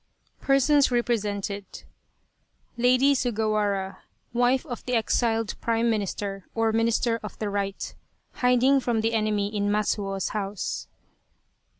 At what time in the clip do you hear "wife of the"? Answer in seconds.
4.33-4.95